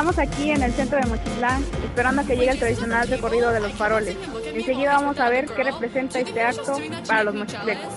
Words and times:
Estamos 0.00 0.18
aquí 0.18 0.50
en 0.50 0.62
el 0.62 0.72
centro 0.72 0.98
de 0.98 1.04
Mochitlán 1.04 1.62
esperando 1.84 2.22
a 2.22 2.24
que 2.24 2.34
llegue 2.34 2.52
el 2.52 2.58
tradicional 2.58 3.06
recorrido 3.06 3.52
de 3.52 3.60
los 3.60 3.72
faroles. 3.72 4.16
Enseguida 4.46 4.94
vamos 4.94 5.20
a 5.20 5.28
ver 5.28 5.44
qué 5.44 5.62
representa 5.62 6.18
este 6.20 6.40
acto 6.40 6.78
para 7.06 7.24
los 7.24 7.34
mochitlecos. 7.34 7.92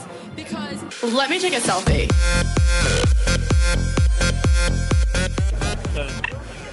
Let 1.02 1.30
me 1.30 1.40
take 1.40 1.56
a 1.56 1.62
selfie. 1.62 2.10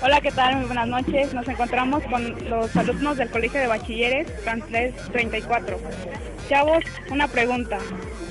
Hola, 0.03 0.21
¿qué 0.21 0.33
tal? 0.33 0.57
Muy 0.57 0.65
buenas 0.65 0.89
noches. 0.89 1.33
Nos 1.33 1.47
encontramos 1.47 2.03
con 2.11 2.51
los 2.51 2.75
alumnos 2.75 3.17
del 3.17 3.31
Colegio 3.31 3.61
de 3.61 3.69
Bachilleres 3.69 4.27
Francés 4.43 4.97
34. 5.13 5.79
Chavos, 6.49 6.83
una 7.09 7.29
pregunta. 7.29 7.79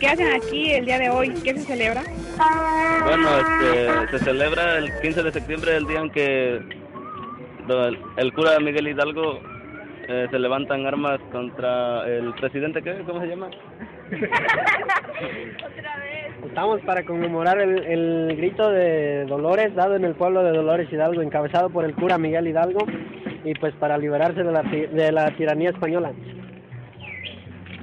¿Qué 0.01 0.09
hacen 0.09 0.33
aquí 0.33 0.73
el 0.73 0.83
día 0.83 0.99
de 0.99 1.09
hoy? 1.09 1.29
¿Qué 1.45 1.53
se 1.53 1.61
celebra? 1.61 2.03
Bueno, 3.05 3.29
este, 3.39 4.17
se 4.17 4.25
celebra 4.25 4.79
el 4.79 4.91
15 4.99 5.23
de 5.23 5.31
septiembre, 5.31 5.77
el 5.77 5.87
día 5.87 5.99
en 6.01 6.09
que 6.09 6.78
el, 7.69 7.97
el 8.17 8.33
cura 8.33 8.59
Miguel 8.59 8.87
Hidalgo 8.87 9.39
eh, 10.07 10.27
se 10.31 10.39
levantan 10.39 10.85
armas 10.85 11.19
contra 11.31 12.07
el 12.07 12.33
presidente, 12.33 12.81
¿qué? 12.81 12.95
¿Cómo 13.05 13.21
se 13.21 13.27
llama? 13.27 13.49
Estamos 16.45 16.81
para 16.81 17.03
conmemorar 17.03 17.59
el, 17.59 17.83
el 17.85 18.35
grito 18.37 18.69
de 18.71 19.25
Dolores 19.25 19.75
dado 19.75 19.95
en 19.95 20.05
el 20.05 20.15
pueblo 20.15 20.43
de 20.43 20.51
Dolores 20.51 20.91
Hidalgo, 20.91 21.21
encabezado 21.21 21.69
por 21.69 21.85
el 21.85 21.93
cura 21.93 22.17
Miguel 22.17 22.47
Hidalgo, 22.47 22.85
y 23.43 23.53
pues 23.55 23.73
para 23.75 23.97
liberarse 23.97 24.43
de 24.43 24.51
la, 24.51 24.63
ti- 24.63 24.87
de 24.87 25.11
la 25.11 25.29
tiranía 25.35 25.69
española. 25.69 26.11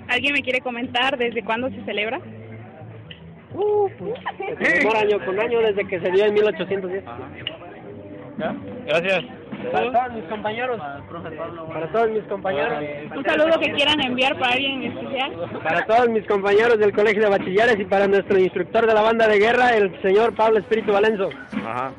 ¿Alguien 0.08 0.32
me 0.32 0.42
quiere 0.42 0.60
comentar 0.60 1.16
desde 1.18 1.42
cuándo 1.44 1.68
se 1.70 1.82
celebra? 1.84 2.18
Uh, 3.54 3.88
pues, 3.98 4.14
conmemora 4.58 5.00
año 5.02 5.24
con 5.24 5.38
año 5.40 5.60
desde 5.60 5.86
que 5.86 6.00
se 6.00 6.10
dio 6.10 6.24
en 6.26 6.34
1810. 6.34 7.04
Gracias. 8.86 9.24
Para 9.72 9.92
todos 9.92 10.12
mis 10.12 10.24
compañeros, 10.24 10.80
para 11.72 11.92
todos 11.92 12.10
mis 12.10 12.22
compañeros, 12.24 12.84
Un 13.16 13.24
saludo 13.24 13.60
que 13.60 13.72
quieran 13.72 14.00
enviar 14.00 14.38
para 14.38 14.52
alguien 14.54 14.82
en 14.82 14.92
especial. 14.92 15.32
para 15.62 15.86
todos 15.86 16.08
mis 16.08 16.26
compañeros 16.26 16.78
del 16.78 16.92
Colegio 16.92 17.22
de 17.22 17.28
Bachilleres 17.30 17.78
y 17.80 17.84
para 17.84 18.06
nuestro 18.06 18.38
instructor 18.38 18.86
de 18.86 18.94
la 18.94 19.02
banda 19.02 19.26
de 19.28 19.38
guerra, 19.38 19.70
el 19.76 20.00
señor 20.02 20.34
Pablo 20.34 20.58
Espíritu 20.58 20.92
Valenzo. 20.92 21.30
Ajá. 21.64 21.92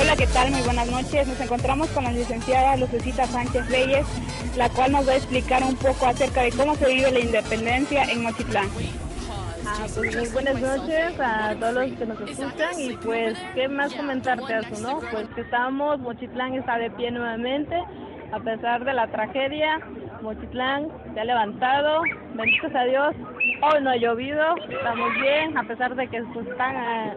Hola, 0.00 0.16
¿qué 0.16 0.26
tal? 0.28 0.50
Muy 0.50 0.62
buenas 0.62 0.88
noches. 0.88 1.26
Nos 1.26 1.40
encontramos 1.40 1.88
con 1.90 2.04
la 2.04 2.12
licenciada 2.12 2.76
Lucecita 2.76 3.26
Sánchez 3.26 3.68
Reyes, 3.70 4.06
la 4.56 4.68
cual 4.68 4.92
nos 4.92 5.08
va 5.08 5.12
a 5.12 5.16
explicar 5.16 5.62
un 5.62 5.76
poco 5.76 6.06
acerca 6.06 6.42
de 6.42 6.52
cómo 6.52 6.74
se 6.76 6.86
vive 6.86 7.10
la 7.10 7.20
independencia 7.20 8.04
en 8.04 8.22
Mochitlán. 8.22 8.68
Ah, 9.66 9.86
pues 9.94 10.16
muy 10.16 10.28
buenas 10.28 10.60
noches 10.60 11.18
a 11.18 11.54
todos 11.58 11.74
los 11.74 11.98
que 11.98 12.06
nos 12.06 12.20
escuchan 12.20 12.78
y 12.78 12.96
pues 12.98 13.38
qué 13.54 13.66
más 13.66 13.94
comentarte 13.94 14.58
eso, 14.58 14.80
¿no? 14.82 15.00
Pues 15.10 15.26
que 15.34 15.40
estamos, 15.40 15.98
Mochitlán 16.00 16.54
está 16.54 16.78
de 16.78 16.90
pie 16.90 17.10
nuevamente, 17.10 17.82
a 18.32 18.40
pesar 18.40 18.84
de 18.84 18.92
la 18.92 19.06
tragedia, 19.08 19.80
Mochitlán 20.20 20.88
se 21.14 21.20
ha 21.20 21.24
levantado, 21.24 22.02
benditos 22.34 22.74
a 22.74 22.84
Dios, 22.84 23.14
hoy 23.62 23.82
no 23.82 23.90
ha 23.90 23.96
llovido, 23.96 24.54
estamos 24.68 25.14
bien, 25.14 25.56
a 25.56 25.64
pesar 25.64 25.94
de 25.96 26.08
que 26.08 26.22
pues, 26.34 26.46
están 26.46 26.76
ah, 26.76 27.14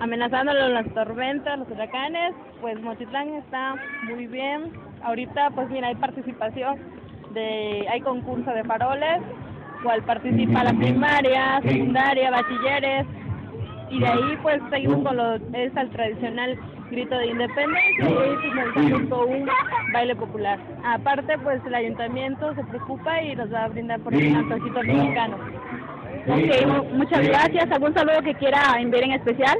amenazándolo 0.00 0.68
las 0.68 0.86
tormentas, 0.94 1.58
los 1.58 1.68
huracanes, 1.70 2.34
pues 2.60 2.80
Mochitlán 2.80 3.28
está 3.34 3.74
muy 4.04 4.26
bien, 4.26 4.72
ahorita 5.02 5.50
pues 5.50 5.68
mira, 5.70 5.88
hay 5.88 5.94
participación 5.96 6.78
de, 7.32 7.86
hay 7.90 8.00
concurso 8.00 8.50
de 8.50 8.64
faroles, 8.64 9.20
cual 9.82 10.02
participa 10.02 10.64
la 10.64 10.72
primaria, 10.72 11.60
secundaria, 11.62 12.30
bachilleres 12.30 13.06
y 13.90 14.00
de 14.00 14.06
ahí 14.06 14.38
pues 14.42 14.60
seguimos 14.70 15.02
con 15.06 15.16
lo 15.16 15.34
es 15.36 15.76
el 15.76 15.90
tradicional 15.90 16.58
grito 16.90 17.16
de 17.18 17.26
independencia 17.26 18.04
y 18.08 18.36
finalizamos 18.48 19.08
con 19.10 19.34
un 19.34 19.48
baile 19.92 20.16
popular. 20.16 20.58
Aparte 20.84 21.36
pues 21.38 21.60
el 21.66 21.74
ayuntamiento 21.74 22.54
se 22.54 22.64
preocupa 22.64 23.22
y 23.22 23.34
nos 23.36 23.52
va 23.52 23.64
a 23.64 23.68
brindar 23.68 24.00
por 24.00 24.14
el 24.14 24.34
antojito 24.34 24.82
mexicano. 24.82 25.36
Ok, 26.28 26.66
mu- 26.66 26.96
muchas 26.98 27.26
gracias. 27.28 27.70
¿Algún 27.70 27.94
saludo 27.94 28.20
que 28.22 28.34
quiera 28.34 28.58
enviar 28.80 29.04
en 29.04 29.12
especial? 29.12 29.56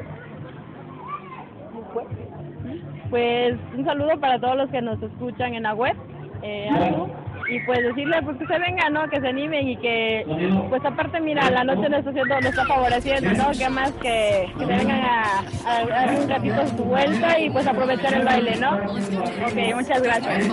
Pues 3.10 3.54
un 3.76 3.84
saludo 3.84 4.18
para 4.18 4.38
todos 4.40 4.56
los 4.56 4.70
que 4.70 4.82
nos 4.82 5.00
escuchan 5.02 5.54
en 5.54 5.62
la 5.62 5.74
web. 5.74 5.96
Eh, 6.42 6.68
algo. 6.68 7.08
y 7.48 7.58
pues 7.60 7.80
decirle 7.82 8.20
pues 8.22 8.36
que 8.36 8.46
se 8.46 8.58
vengan, 8.58 8.92
¿no? 8.92 9.08
Que 9.08 9.20
se 9.20 9.28
animen 9.28 9.68
y 9.68 9.76
que 9.78 10.24
pues 10.68 10.84
aparte 10.84 11.18
mira, 11.20 11.50
la 11.50 11.64
noche 11.64 11.88
nos 11.88 12.00
está 12.00 12.10
haciendo, 12.10 12.34
nos 12.36 12.44
está 12.46 12.64
favoreciendo, 12.66 13.32
¿no? 13.32 13.50
Que 13.52 13.68
más 13.70 13.90
que, 13.92 14.46
que 14.58 14.66
se 14.66 14.66
vengan 14.66 15.00
a, 15.00 15.44
a, 15.64 15.76
a 15.78 15.86
dar 15.86 16.20
un 16.20 16.28
ratito 16.28 16.66
su 16.76 16.84
vuelta 16.84 17.38
y 17.40 17.48
pues 17.50 17.66
aprovechar 17.66 18.14
el 18.14 18.24
baile, 18.24 18.56
¿no? 18.56 18.74
Ok, 18.76 19.74
muchas 19.74 20.02
gracias. 20.02 20.48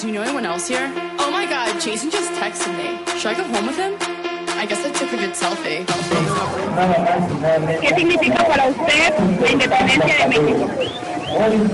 Do 0.00 0.06
you 0.06 0.12
know 0.12 0.22
anyone 0.22 0.46
else 0.46 0.66
here? 0.66 0.88
Oh 1.18 1.30
my 1.30 1.44
god, 1.46 1.78
Jason 1.80 2.10
just 2.10 2.32
texted 2.40 2.72
me. 2.76 2.98
Should 3.18 3.32
I 3.32 3.34
go 3.34 3.44
home 3.44 3.66
with 3.66 3.76
him? 3.78 4.19
I 4.60 4.66
guess 4.66 4.84
I 4.84 4.90
took 4.92 5.10
a 5.10 5.16
good 5.16 5.34
selfie. 5.34 5.86
¿Qué 7.80 7.88
significa 7.96 8.44
para 8.44 8.68
usted 8.68 9.14
la 9.40 9.52
independencia 9.52 10.18
de 10.18 10.28
México? 10.28 10.68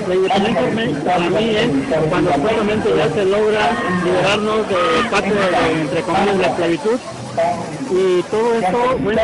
La 0.06 0.14
independencia 0.14 1.04
para 1.04 1.28
mí 1.30 1.56
es 1.56 1.69
cuando 2.08 2.32
supuestamente 2.32 2.96
ya 2.96 3.08
se 3.08 3.25
logra 3.25 3.72
liberarnos 4.04 4.69
de 4.69 4.76
parte 5.10 5.34
de, 5.34 5.80
entre 5.80 6.00
comillas, 6.02 6.36
la 6.36 6.46
esclavitud. 6.46 7.00
Y 7.91 8.22
todo 8.30 8.54
esto, 8.54 8.96
bueno, 9.02 9.20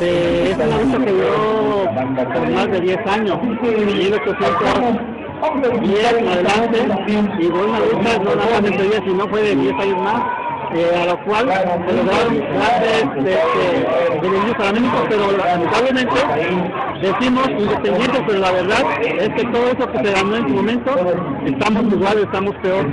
eh, 0.00 0.52
es 0.52 0.58
una 0.64 0.78
lucha 0.78 0.98
que 1.04 1.10
duró 1.10 1.90
por 2.32 2.48
más 2.50 2.70
de 2.70 2.80
10 2.82 3.06
años, 3.08 3.36
de 3.62 3.84
1810 3.84 6.12
en 6.18 6.28
adelante, 6.28 6.78
y 7.40 7.46
fue 7.48 7.66
una 7.66 7.80
lucha 7.80 8.18
no 8.18 8.36
nada 8.36 8.60
más 8.60 8.70
de 8.70 8.70
10, 8.70 9.02
sino 9.04 9.28
fue 9.28 9.42
de 9.42 9.56
10 9.56 9.74
años 9.74 9.98
más, 10.02 10.22
eh, 10.74 11.02
a 11.02 11.06
lo 11.06 11.24
cual 11.24 11.48
se 11.48 11.92
lograron 11.92 12.38
grandes 12.38 13.02
este, 13.02 14.20
beneficios 14.20 14.56
para 14.56 14.72
México, 14.72 15.06
pero 15.08 15.32
lamentablemente 15.32 16.14
decimos 17.00 17.48
independientes, 17.48 18.20
pero 18.26 18.38
la 18.38 18.52
verdad 18.52 18.84
es 19.02 19.28
que 19.30 19.44
todo 19.44 19.66
eso 19.66 19.92
que 19.92 19.98
se 19.98 20.12
ganó 20.12 20.36
en 20.36 20.48
su 20.48 20.54
momento, 20.54 20.90
estamos 21.44 21.92
igual, 21.92 22.18
estamos 22.18 22.54
peor. 22.56 22.86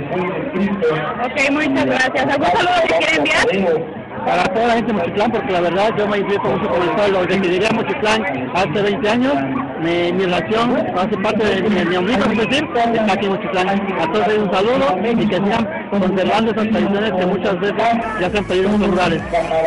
Ok, 1.24 1.50
muchas 1.52 1.86
gracias. 1.86 2.26
¿Algún 2.26 2.46
saludo 2.46 2.82
que 2.86 2.94
quiera 2.94 3.16
enviar? 3.16 3.99
Para 4.24 4.44
toda 4.44 4.66
la 4.66 4.74
gente 4.74 4.92
de 4.92 4.98
Mochitlán, 4.98 5.32
porque 5.32 5.52
la 5.52 5.60
verdad 5.60 5.90
yo 5.96 6.06
me 6.06 6.18
identifico 6.18 6.48
mucho 6.48 6.68
con 6.68 6.82
el 6.82 6.90
pueblo, 6.90 7.26
decidiré 7.26 7.66
a 7.66 7.72
Mochitlán 7.72 8.50
hace 8.54 8.82
20 8.82 9.08
años, 9.08 9.34
mi, 9.80 10.12
mi 10.12 10.24
relación 10.24 10.76
hace 10.96 11.16
parte 11.18 11.44
de 11.44 11.62
mi, 11.62 11.84
mi 11.84 11.96
ombligo, 11.96 12.24
es 12.24 12.38
está 12.38 13.12
aquí 13.12 13.26
en 13.26 13.32
Mochitlán. 13.32 13.68
A 13.68 14.12
todos 14.12 14.28
ellos 14.28 14.44
un 14.44 14.52
saludo 14.52 14.98
y 15.22 15.26
que 15.26 15.36
sigan 15.36 15.88
conservando 15.90 16.52
esas 16.52 16.68
tradiciones 16.68 17.12
que 17.12 17.26
muchas 17.26 17.60
veces 17.60 17.82
ya 18.20 18.30
se 18.30 18.38
han 18.38 18.44
perdido 18.44 18.74
en 18.74 18.90
lugares. 18.90 19.22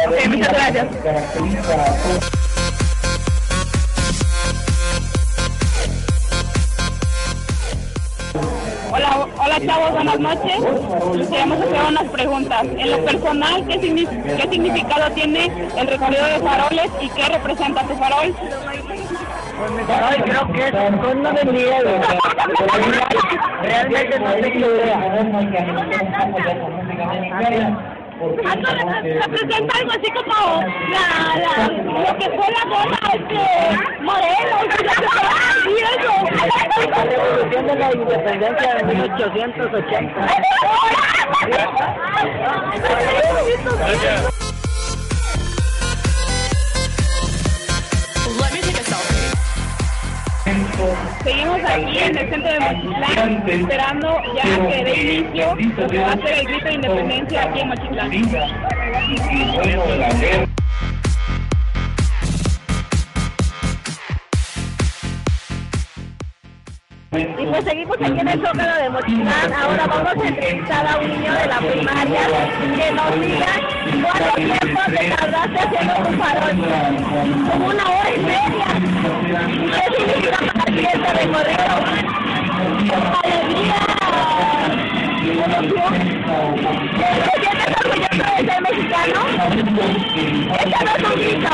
Ok, 0.08 0.28
muchas 0.30 0.54
gracias. 0.54 2.43
Hola, 8.96 9.28
hola 9.44 9.60
chavos, 9.66 9.92
buenas 9.92 10.20
noches. 10.20 10.60
Queremos 11.28 11.60
hacer 11.60 11.82
unas 11.90 12.04
preguntas. 12.12 12.64
En 12.78 12.92
lo 12.92 13.04
personal, 13.04 13.66
¿qué, 13.66 13.80
qué 13.80 14.48
significado 14.52 15.10
tiene 15.14 15.52
el 15.76 15.88
recorrido 15.88 16.24
de 16.24 16.40
faroles 16.40 16.92
y 17.02 17.10
qué 17.10 17.26
representa 17.26 17.82
tu 17.88 17.96
farol? 17.96 18.36
Ay, 19.90 20.22
creo 20.22 20.48
que 20.54 20.68
es 20.68 20.74
con 21.02 21.24
de. 21.24 21.32
Realmente 23.64 24.20
no 24.20 24.32
tengo 24.34 24.60
idea. 24.60 25.00
Representa 28.20 29.78
algo 29.78 29.92
así 29.92 30.12
como 30.12 30.62
la, 30.92 31.06
la, 31.38 31.52
lo 31.68 32.18
que 32.18 32.30
fue 32.30 32.48
la 32.52 32.64
bomba 32.66 33.00
este, 33.14 33.44
Morelos 34.02 34.64
y 35.66 35.78
eso. 35.82 36.14
La 36.90 37.04
revolución 37.04 37.68
de 37.68 37.76
la 37.76 37.94
independencia 37.94 38.76
de 38.76 38.84
1880. 38.84 40.28
Seguimos 51.24 51.60
aquí 51.64 51.98
en 52.00 52.18
el 52.18 52.30
centro 52.30 52.52
de 52.52 52.60
Mochitlán 52.60 53.44
esperando 53.48 54.22
ya 54.36 54.68
que 54.68 54.84
dé 54.84 54.96
inicio 55.14 55.56
lo 55.78 55.88
que 55.88 56.00
va 56.00 56.12
a 56.12 56.18
ser 56.18 56.40
el 56.40 56.46
grito 56.48 56.66
de 56.66 56.74
independencia 56.74 57.44
aquí 57.44 57.60
en 57.60 57.68
Mochitlán. 57.70 58.12
Y 67.16 67.46
pues 67.46 67.64
seguimos 67.64 67.96
aquí 68.02 68.20
en 68.20 68.28
el 68.28 68.42
Zócalo 68.42 68.76
de 68.76 68.90
Mochilán. 68.90 69.54
Ahora 69.54 69.86
vamos 69.86 70.18
a 70.18 70.28
entrevistar 70.28 70.88
a 70.88 70.98
un 70.98 71.08
niño 71.08 71.32
de 71.32 71.46
la 71.46 71.60
primaria 71.60 72.22
que 72.76 72.92
nos 72.92 73.22
diga 73.22 73.54
cuánto 74.02 74.34
tiempo 74.36 74.82
te 74.88 75.10
tardaste 75.10 75.60
haciendo 75.60 75.94
tu 75.94 76.12
farol. 76.18 76.58
Como 77.52 77.68
una 77.68 77.84
hora 77.84 78.10
y 78.16 78.20
media. 78.20 78.66
¿Qué 79.76 79.84
significa 79.96 80.38
para 80.40 80.66
ti 80.66 80.82
este 80.92 81.14
recorrido? 81.14 81.74
¡Alegría! 83.24 83.82
¿Te 86.98 87.08
sientes 87.42 87.70
orgulloso 87.78 88.24
de 88.24 88.42
ser 88.50 88.60
mexicano? 88.64 89.20
Échanos 90.66 91.00
un 91.04 91.16
grito. 91.20 91.54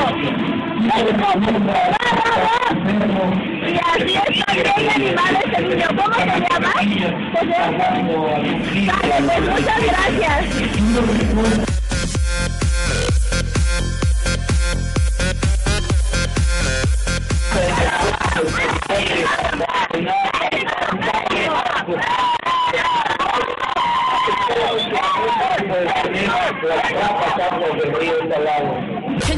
Y 3.69 3.77
así 3.77 4.13
está 4.15 4.97
niño. 4.97 5.15
¿Cómo 5.95 6.15
se 6.15 6.25
llama? 6.47 6.73
Vale, 8.87 9.15
pues 9.27 9.41
muchas 9.41 9.79
gracias. 9.85 10.69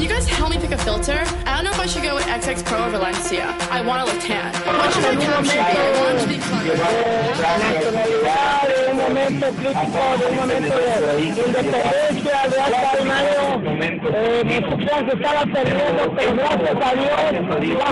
Can 0.01 0.09
you 0.09 0.15
guys 0.15 0.27
help 0.27 0.50
me 0.50 0.57
pick 0.57 0.71
a 0.71 0.80
filter? 0.80 1.13
I 1.45 1.53
don't 1.53 1.63
know 1.63 1.69
if 1.69 1.80
I 1.80 1.86
should 1.86 2.01
go 2.01 2.15
with 2.15 2.24
XX 2.25 2.65
Pro 2.65 2.88
or 2.88 2.89
Valencia. 2.89 3.56
I 3.69 3.86
want 3.86 4.01
to 4.01 4.12
look 4.12 4.19
tan. 4.19 4.51
What 4.65 4.92
should 4.92 5.06
I? 5.06 5.13
I 5.13 6.01
want 6.01 6.19
to 6.21 6.27
be. 6.27 6.42
Eh, 14.12 14.57
a 14.57 15.19
Dios. 17.62 17.92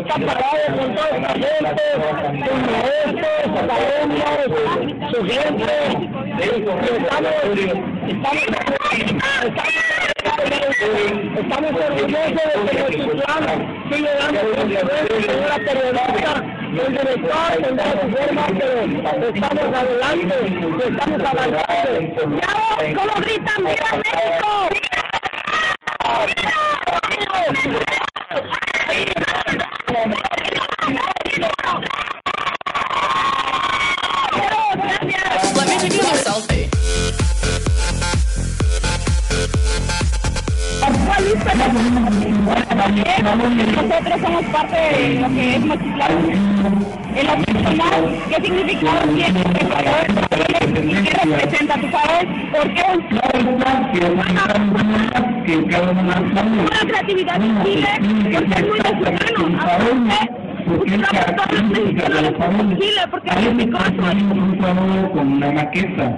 Y 8.07 8.11
estamos, 8.11 8.41
estamos, 8.47 8.73
estamos, 8.97 10.18
estamos 10.39 11.71
orgullosos 11.71 12.35
de 12.35 12.71
que 12.71 12.97
Mexican 12.97 13.43
sigue 13.91 14.13
dando 14.19 14.39
conferencias, 14.39 15.25
señora 15.25 15.57
periodista, 15.57 16.33
el 16.69 16.91
director 16.97 17.51
tendrá 17.61 17.91
su 17.91 18.05
forma, 18.09 18.43
pero 18.57 18.73
estamos 19.33 19.67
adelante, 19.77 20.35
estamos 20.87 21.19
avanzando. 21.21 22.39
¡Chavos! 22.39 22.83
¿Cómo 22.95 23.13
gritan 23.21 23.59
¡Viva 23.65 23.91
México! 23.97 24.49
Let 27.49 27.88
Nosotros 43.75 44.21
somos 44.21 44.43
parte 44.45 44.77
de 44.77 45.19
lo 45.19 45.27
que 45.29 45.55
es 45.55 45.65
Mochitlán. 45.65 46.11
En 47.15 47.25
lo 47.25 47.33
personal, 47.43 48.19
¿qué 48.29 48.35
significado 48.35 49.01
tiene? 49.13 49.39
¿Y 49.39 50.93
qué 51.03 51.11
representa 51.25 51.73
tu 51.81 51.87
farol? 51.87 52.27
¿Por 52.51 52.73
qué? 52.73 52.83
Una 56.59 56.79
creatividad 56.87 57.39
visible, 57.39 57.89
porque 58.29 58.51
es 58.59 58.65
muy 58.67 58.79
mexicano. 58.79 59.59
Chile, 62.79 63.01
porque 63.09 63.29
cosa. 63.71 63.89
un 64.21 64.57
farol 64.61 65.11
con 65.11 65.25
una 65.33 65.51
maqueta. 65.51 66.15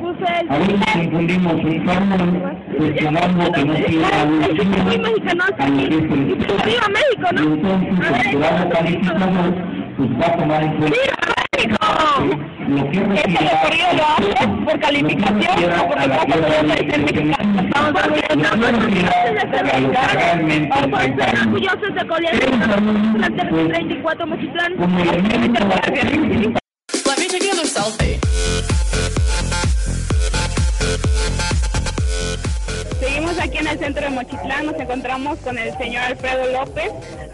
A 0.49 0.57
veces 0.57 0.75
confundimos 0.93 1.53
un 1.53 1.85
cuestionando 2.81 3.51
que 3.51 3.65
no 3.65 3.73
tiene 3.75 4.09
Es 4.41 4.59
que 4.59 5.63
aquí. 5.63 5.83
Y 5.83 6.01
pues, 6.01 6.65
¡Viva 6.65 6.87
México, 6.89 7.27
Y 7.31 7.33
no! 7.33 7.41
entonces 7.41 7.89
A 7.97 8.11
ver, 8.11 8.25
el 8.25 8.31
programa 8.31 8.69
calificador 8.69 9.53
pues 9.97 10.09
va 10.19 10.25
a 10.25 10.37
tomar 10.37 10.63
en 10.63 10.77
cuenta 10.77 11.31
lo 12.67 12.89
que 12.89 12.97
Este 12.97 13.39
lo 13.43 14.65
por 14.65 14.79
calificación 14.79 15.71
o 15.73 15.87
ser 16.89 17.01
mexicano. 17.03 17.61
Estamos 17.61 17.93
orgullosos 21.45 21.93
de 21.93 22.01
durante 23.13 23.41
el 23.41 23.67
34 23.67 24.27
Mochitlán. 24.27 24.73
Muchas 24.77 26.60
centro 33.81 34.03
de 34.03 34.11
Mochitlán, 34.11 34.67
nos 34.67 34.75
encontramos 34.79 35.39
con 35.39 35.57
el 35.57 35.75
señor 35.75 36.03
Alfredo 36.03 36.51
López. 36.51 36.91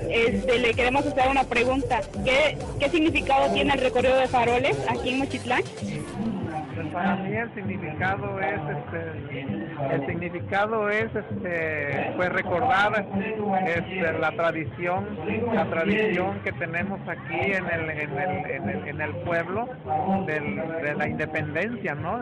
Este, 0.10 0.60
le 0.60 0.74
queremos 0.74 1.06
hacer 1.06 1.28
una 1.30 1.44
pregunta. 1.44 2.00
¿Qué, 2.24 2.58
¿Qué 2.80 2.90
significado 2.90 3.54
tiene 3.54 3.74
el 3.74 3.82
recorrido 3.82 4.18
de 4.18 4.30
faroles 4.30 4.78
aquí 4.88 5.10
en 5.10 5.20
Mochitlán? 5.20 5.62
Para 6.98 7.16
mí 7.18 7.32
el 7.36 7.54
significado 7.54 8.40
es 8.40 8.60
este, 8.76 9.96
el 9.96 10.06
significado 10.08 10.90
es 10.90 11.16
este, 11.16 12.12
pues 12.16 12.30
recordar 12.30 13.06
este, 13.68 14.14
la 14.20 14.32
tradición, 14.32 15.06
la 15.54 15.66
tradición 15.66 16.40
que 16.44 16.52
tenemos 16.54 17.00
aquí 17.08 17.52
en 17.52 17.66
el, 17.70 17.90
en 17.92 18.18
el, 18.18 18.50
en 18.50 18.70
el, 18.70 18.88
en 18.88 19.02
el 19.02 19.12
pueblo 19.18 19.70
del- 20.26 20.56
de 20.82 20.96
la 20.96 21.08
independencia, 21.08 21.94
¿no? 21.94 22.18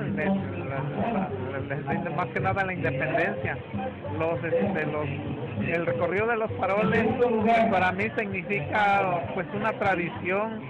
Más 2.17 2.27
que 2.33 2.39
nada 2.41 2.65
la 2.65 2.73
independencia. 2.73 3.57
Los, 4.19 4.43
este, 4.43 4.85
los, 4.87 5.07
el 5.69 5.85
recorrido 5.85 6.27
de 6.27 6.35
los 6.35 6.51
faroles 6.59 7.05
para 7.71 7.93
mí 7.93 8.07
significa 8.17 9.21
pues 9.33 9.47
una 9.55 9.71
tradición 9.71 10.61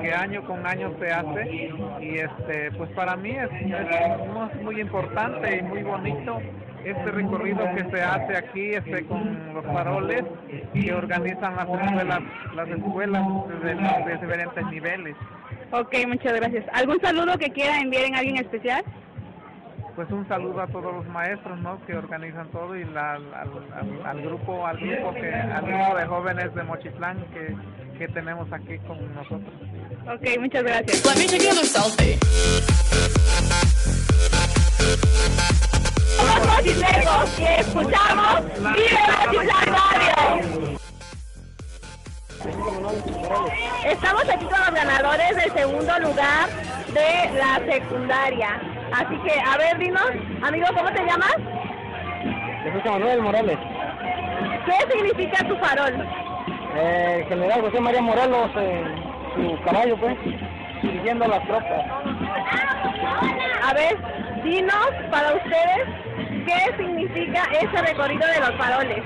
que 0.00 0.12
año 0.12 0.42
con 0.44 0.66
año 0.66 0.92
se 0.98 1.10
hace 1.12 1.70
y 2.00 2.14
este 2.18 2.70
pues 2.76 2.90
para 2.90 3.16
mí 3.16 3.30
es, 3.30 3.50
es 3.52 4.26
muy- 4.28 4.64
muy 4.64 4.80
importante 4.80 5.58
y 5.58 5.62
muy 5.62 5.82
bonito 5.82 6.40
este 6.84 7.10
recorrido 7.12 7.64
que 7.74 7.84
se 7.90 8.02
hace 8.02 8.36
aquí 8.36 8.70
este 8.74 9.04
con 9.06 9.54
los 9.54 9.64
faroles 9.64 10.24
que 10.74 10.92
organizan 10.92 11.56
las 11.56 11.68
escuelas 11.68 12.20
las 12.54 12.68
escuelas 12.68 13.24
de, 13.62 13.74
de 13.74 14.16
diferentes 14.20 14.66
niveles 14.66 15.16
Ok, 15.72 15.92
muchas 16.06 16.34
gracias. 16.34 16.64
¿Algún 16.72 17.00
saludo 17.00 17.36
que 17.36 17.50
quiera 17.50 17.78
enviar 17.80 18.04
en 18.04 18.14
alguien 18.16 18.36
especial? 18.36 18.84
pues 19.96 20.10
un 20.10 20.26
saludo 20.28 20.60
a 20.60 20.66
todos 20.66 20.92
los 20.92 21.06
maestros 21.06 21.58
¿no? 21.60 21.78
que 21.86 21.96
organizan 21.96 22.48
todo 22.48 22.76
y 22.76 22.84
la- 22.84 23.12
al, 23.14 23.22
al- 23.32 24.06
al 24.06 24.22
grupo 24.22 24.66
al 24.66 24.76
grupo 24.78 25.14
que 25.14 25.32
al 25.32 25.64
grupo 25.64 25.96
de 25.96 26.06
jóvenes 26.06 26.54
de 26.54 26.62
Mochitlán 26.64 27.24
que, 27.32 27.54
que 27.98 28.08
tenemos 28.08 28.52
aquí 28.52 28.78
con 28.86 28.98
nosotros 29.14 29.54
Ok, 30.06 30.38
muchas 30.40 30.62
gracias. 30.62 31.04
Let 31.04 31.16
me 31.16 31.26
take 31.26 31.46
another 31.48 31.66
selfie. 31.66 32.18
Somos 36.16 36.46
mochileros 36.46 37.38
y 37.38 37.44
escuchamos 37.60 38.42
¡Viva 38.58 39.26
Mochitlán 39.26 39.66
Radio! 39.66 40.78
Estamos 43.86 44.22
aquí 44.28 44.44
con 44.44 44.60
los 44.60 44.70
ganadores 44.74 45.36
del 45.36 45.52
segundo 45.52 45.98
lugar 46.00 46.48
de 46.92 47.38
la 47.38 47.60
secundaria. 47.72 48.60
Así 48.92 49.16
que, 49.24 49.40
a 49.40 49.56
ver, 49.56 49.78
dinos, 49.78 50.10
amigo, 50.42 50.66
¿cómo 50.76 50.92
te 50.92 51.02
llamas? 51.04 51.34
Jesús 52.62 52.84
Manuel 52.84 53.20
Morales, 53.22 53.58
¿Qué 54.66 54.92
significa 54.92 55.46
tu 55.48 55.56
farol? 55.56 55.94
eh, 56.76 57.24
general 57.28 57.60
José 57.62 57.80
María 57.80 58.00
Morelos, 58.02 58.50
eh, 58.56 58.84
su 59.34 59.60
caballo, 59.64 59.96
pues, 59.96 60.16
dirigiendo 60.82 61.26
las 61.26 61.42
tropas. 61.46 61.84
A 63.62 63.74
ver, 63.74 63.96
dinos 64.42 64.90
para 65.10 65.34
ustedes 65.34 65.88
qué 66.46 66.76
significa 66.76 67.42
ese 67.52 67.82
recorrido 67.82 68.26
de 68.26 68.40
los 68.40 68.54
faroles. 68.56 69.02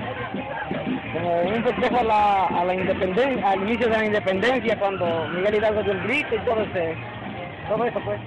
Como 1.12 1.40
un 1.42 1.64
festejo 1.64 2.00
a 2.00 2.04
la, 2.04 2.46
a 2.46 2.64
la 2.64 2.74
independencia, 2.74 3.50
al 3.50 3.62
inicio 3.62 3.88
de 3.88 3.96
la 3.96 4.04
independencia, 4.04 4.78
cuando 4.78 5.28
Miguel 5.28 5.54
Hidalgo 5.54 5.82
dio 5.82 5.92
el 5.92 6.02
grito 6.02 6.34
y 6.34 6.38
todo, 6.40 6.60
ese, 6.62 6.96
todo 7.68 7.84
eso, 7.84 8.00
pues. 8.04 8.20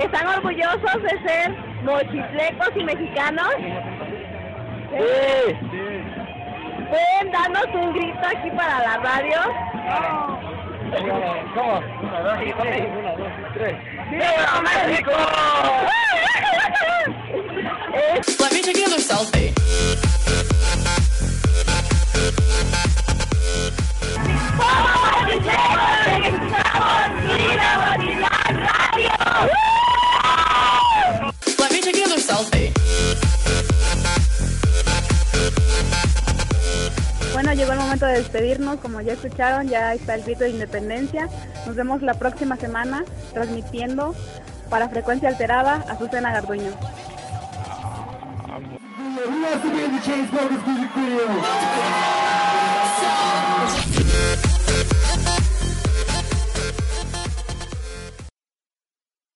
¿Están 0.00 0.26
orgullosos 0.26 1.02
de 1.02 1.28
ser 1.28 1.52
mochitlecos 1.84 2.70
y 2.76 2.84
mexicanos? 2.84 3.48
Sí. 4.90 5.56
¿Pueden 6.88 7.32
darnos 7.32 7.66
un 7.74 7.92
grito 7.92 8.26
aquí 8.26 8.50
para 8.50 8.78
la 8.80 8.96
radio? 8.98 10.33
¿Cómo? 11.54 11.78
Una, 11.78 12.20
dos 12.22 13.28
tres. 13.54 13.76
¡Viva 14.10 14.62
México! 14.86 15.10
Let 18.40 18.52
me 18.52 18.60
take 18.62 18.78
another 18.78 19.00
selfie. 19.00 19.43
De 38.06 38.18
despedirnos. 38.18 38.80
Como 38.80 39.00
ya 39.00 39.14
escucharon, 39.14 39.68
ya 39.68 39.94
está 39.94 40.14
el 40.14 40.22
grito 40.22 40.44
de 40.44 40.50
independencia. 40.50 41.28
Nos 41.66 41.76
vemos 41.76 42.02
la 42.02 42.14
próxima 42.14 42.56
semana 42.56 43.04
transmitiendo 43.32 44.14
para 44.70 44.88
Frecuencia 44.88 45.28
Alterada 45.28 45.84
Azucena 45.88 46.32
Garduño. 46.32 46.72